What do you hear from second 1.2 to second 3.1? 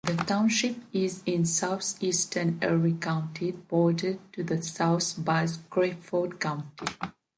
in southeastern Erie